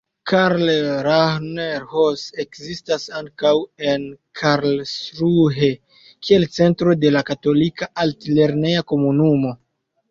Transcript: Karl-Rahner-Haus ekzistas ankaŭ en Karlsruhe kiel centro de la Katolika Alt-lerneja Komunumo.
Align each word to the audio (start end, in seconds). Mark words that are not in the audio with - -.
Karl-Rahner-Haus 0.29 2.23
ekzistas 2.43 3.05
ankaŭ 3.19 3.53
en 3.91 4.09
Karlsruhe 4.41 5.73
kiel 6.27 6.49
centro 6.59 6.99
de 7.05 7.15
la 7.19 7.25
Katolika 7.31 7.95
Alt-lerneja 8.07 8.91
Komunumo. 8.93 9.57